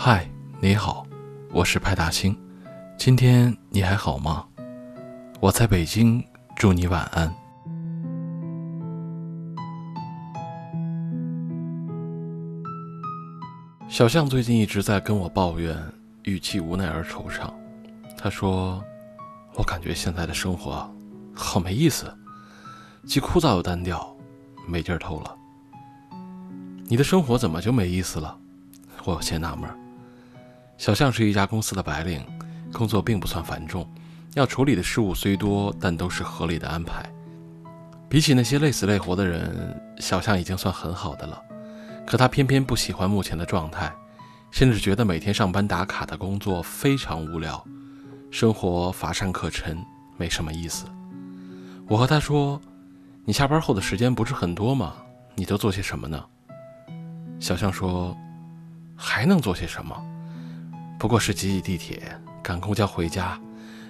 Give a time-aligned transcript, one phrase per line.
[0.00, 0.30] 嗨，
[0.60, 1.04] 你好，
[1.50, 2.34] 我是派大星。
[2.96, 4.46] 今天你还好吗？
[5.40, 6.24] 我在北京，
[6.54, 7.34] 祝你晚安。
[13.88, 15.76] 小象最近一直在跟我抱怨，
[16.22, 17.52] 语气无奈而惆怅。
[18.16, 18.80] 他说
[19.54, 20.88] ：“我感觉现在的生活
[21.34, 22.16] 好没意思，
[23.04, 24.16] 既枯燥又单调，
[24.64, 25.36] 没劲儿透了。”
[26.86, 28.38] 你的生活怎么就没意思了？
[29.04, 29.68] 我有些纳闷。
[30.78, 32.24] 小象是一家公司的白领，
[32.72, 33.86] 工作并不算繁重，
[34.34, 37.04] 要处理的事务虽多，但都是合理的安排。
[38.08, 41.42] 比起那些累死累活的人，小象已经算很好的了。
[42.06, 43.92] 可他偏偏不喜欢目前的状态，
[44.52, 47.62] 甚至觉得每天上班打卡的工作非常无聊，
[48.30, 49.84] 生活乏善可陈，
[50.16, 50.86] 没什么意思。
[51.88, 52.58] 我和他说
[53.26, 54.94] ：“你下班后的时间不是很多吗？
[55.34, 56.24] 你都做些什么呢？”
[57.40, 58.16] 小象说
[58.94, 60.00] ：“还能做些什么？”
[60.98, 62.02] 不过是挤挤地铁、
[62.42, 63.38] 赶公交回家，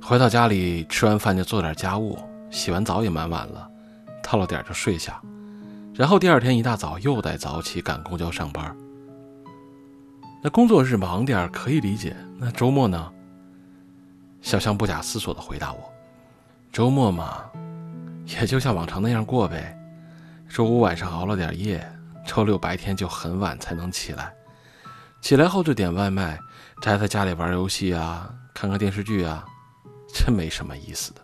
[0.00, 2.16] 回到家里吃完饭就做点家务，
[2.48, 3.68] 洗完澡也蛮晚了，
[4.22, 5.20] 到了点就睡下，
[5.94, 8.74] 然后第二天一大早又得早起赶公交上班。
[10.44, 13.12] 那工作日忙点可以理解，那周末呢？
[14.40, 15.92] 小象不假思索地回答我
[16.72, 17.44] ：“周末嘛，
[18.26, 19.76] 也就像往常那样过呗。
[20.48, 21.84] 周五晚上熬了点夜，
[22.26, 24.32] 周六白天就很晚才能起来，
[25.22, 26.38] 起来后就点外卖。”
[26.82, 29.46] 宅在家里玩游戏啊，看看电视剧啊，
[30.12, 31.20] 真没什么意思的。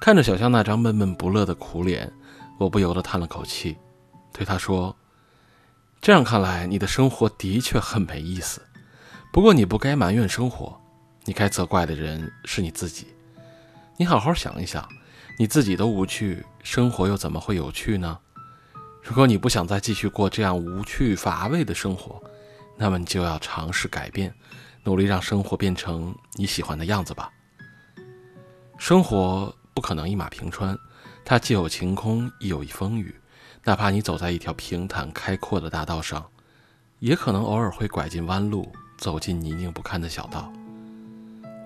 [0.00, 2.12] 看着小香那张闷闷不乐的苦脸，
[2.58, 3.76] 我不由得叹了口气，
[4.32, 4.96] 对她说
[6.02, 8.60] ：“这样看来，你的生活的确很没意思。
[9.32, 10.80] 不过你不该埋怨生活，
[11.24, 13.06] 你该责怪的人是你自己。
[13.98, 14.84] 你好好想一想，
[15.38, 18.18] 你自己都无趣，生活又怎么会有趣呢？
[19.00, 22.20] 如果你不想再继续过这样无趣乏味的生活，”
[22.78, 24.32] 那么你就要尝试改变，
[24.84, 27.28] 努力让生活变成你喜欢的样子吧。
[28.78, 30.78] 生活不可能一马平川，
[31.24, 33.12] 它既有晴空，亦有一风雨。
[33.64, 36.24] 哪怕你走在一条平坦开阔的大道上，
[37.00, 40.50] 也可能偶尔会拐进弯路，走进泥泞不堪的小道。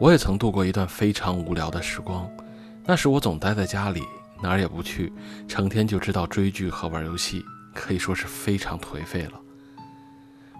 [0.01, 2.29] 我也曾度过一段非常无聊的时光，
[2.85, 4.03] 那时我总待在家里，
[4.43, 5.13] 哪儿也不去，
[5.47, 7.45] 成天就知道追剧和玩游戏，
[7.75, 9.42] 可以说是非常颓废了。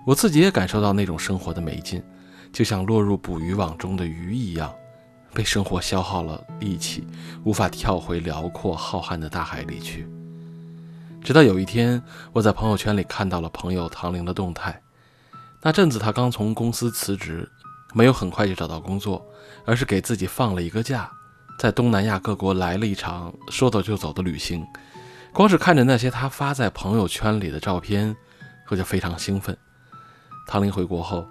[0.05, 2.03] 我自己也感受到那种生活的没劲，
[2.53, 4.75] 就像落入捕鱼网中的鱼一样，
[5.33, 7.07] 被生活消耗了力气，
[7.45, 10.09] 无法跳回辽阔浩瀚的大海里去。
[11.23, 12.03] 直到有一天，
[12.33, 14.83] 我在朋友圈里看到了朋友唐玲的动态。
[15.63, 17.49] 那阵子，他刚从公司辞职，
[17.95, 19.25] 没有很快就找到工作，
[19.65, 21.09] 而是给自己放了一个假，
[21.61, 24.67] 在东南亚各国来了一场说走就走的旅行。
[25.33, 28.17] 光是看着那些他发在朋友圈里的照片，
[28.69, 29.57] 我就非常兴奋。
[30.47, 31.27] 唐林回国后，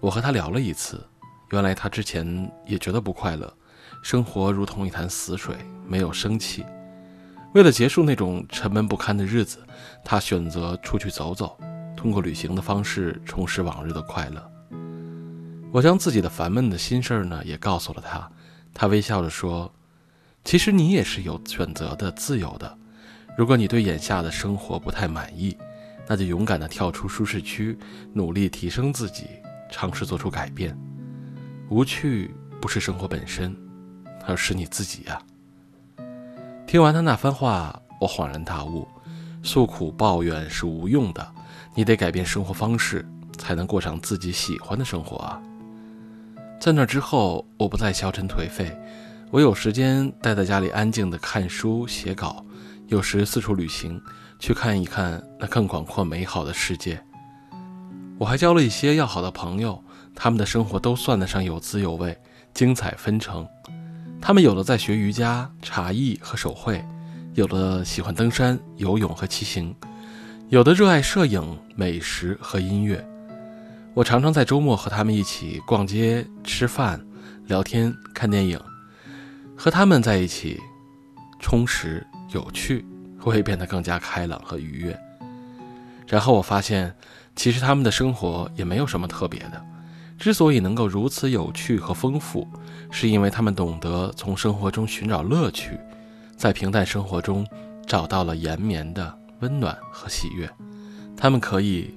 [0.00, 1.04] 我和他聊了一次。
[1.50, 3.52] 原来他之前也觉得不快乐，
[4.02, 5.54] 生活如同一潭死水，
[5.86, 6.64] 没有生气。
[7.52, 9.58] 为了结束那种沉闷不堪的日子，
[10.02, 11.58] 他选择出去走走，
[11.94, 14.50] 通过旅行的方式重拾往日的快乐。
[15.70, 18.30] 我将自己的烦闷的心事儿呢也告诉了他，
[18.72, 19.70] 他微笑着说
[20.44, 22.78] ：“其实你也是有选择的，自由的。
[23.36, 25.54] 如果你对眼下的生活不太满意。”
[26.12, 27.74] 那就勇敢地跳出舒适区，
[28.12, 29.28] 努力提升自己，
[29.70, 30.76] 尝试做出改变。
[31.70, 32.30] 无趣
[32.60, 33.56] 不是生活本身，
[34.26, 35.18] 而是你自己呀。
[36.66, 38.86] 听完他那番话，我恍然大悟：
[39.42, 41.26] 诉苦抱怨是无用的，
[41.74, 43.02] 你得改变生活方式，
[43.38, 45.40] 才能过上自己喜欢的生活啊。
[46.60, 48.70] 在那之后，我不再消沉颓废，
[49.30, 52.44] 我有时间待在家里安静地看书写稿，
[52.92, 54.00] 有时四处旅行。
[54.42, 57.00] 去看一看那更广阔美好的世界。
[58.18, 59.80] 我还交了一些要好的朋友，
[60.16, 62.18] 他们的生活都算得上有滋有味、
[62.52, 63.46] 精彩纷呈。
[64.20, 66.84] 他们有的在学瑜伽、茶艺和手绘，
[67.34, 69.72] 有的喜欢登山、游泳和骑行，
[70.48, 73.06] 有的热爱摄影、美食和音乐。
[73.94, 77.00] 我常常在周末和他们一起逛街、吃饭、
[77.46, 78.60] 聊天、看电影，
[79.56, 80.58] 和他们在一起，
[81.38, 82.84] 充实有趣。
[83.30, 84.98] 会变得更加开朗和愉悦。
[86.08, 86.92] 然后我发现，
[87.36, 89.64] 其实他们的生活也没有什么特别的。
[90.18, 92.44] 之所以能够如此有趣和丰富，
[92.90, 95.78] 是因为他们懂得从生活中寻找乐趣，
[96.36, 97.46] 在平淡生活中
[97.86, 100.50] 找到了延绵的温暖和喜悦。
[101.16, 101.94] 他们可以，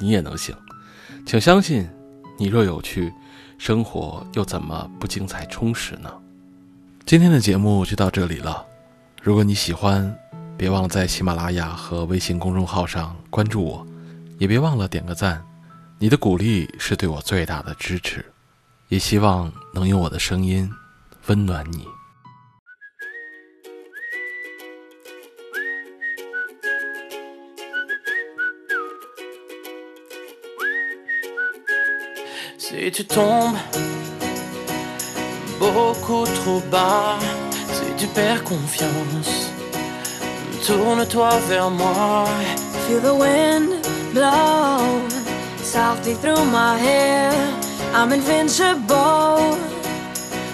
[0.00, 0.56] 你也能行。
[1.26, 1.86] 请相信，
[2.38, 3.12] 你若有趣，
[3.58, 6.10] 生活又怎么不精彩充实呢？
[7.04, 8.64] 今天的节目就到这里了。
[9.24, 10.14] 如果你喜欢，
[10.54, 13.86] 别忘了在喜马拉雅和微信公众号上关注我，
[14.36, 15.42] 也别忘了点个赞。
[15.98, 18.22] 你的鼓励是对我最大的支持，
[18.88, 20.70] 也希望能用我的声音
[21.28, 21.88] 温暖你。
[32.58, 33.56] Si tu tombes
[35.58, 37.43] beaucoup trop bas, si
[38.04, 39.50] tu perds confiance,
[40.66, 42.26] tourne-toi vers moi.
[42.86, 43.70] Feel the wind
[44.12, 45.08] blow
[45.62, 47.32] softly through my hair.
[47.94, 49.56] I'm invincible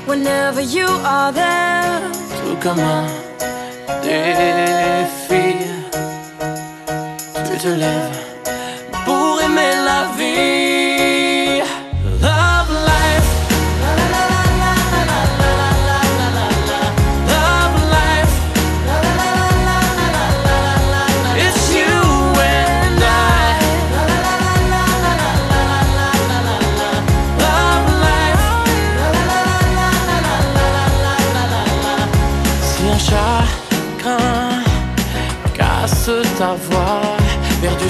[0.06, 2.00] whenever you are there.
[2.40, 3.06] Tout comme un
[4.02, 5.56] défi,
[7.46, 8.29] tu te lèves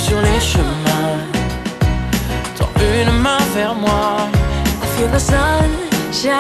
[0.01, 1.19] sur les chemins.
[2.57, 4.29] Tends une main vers moi.
[4.83, 6.31] I feel the sunshine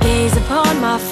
[0.00, 1.09] gaze upon my face.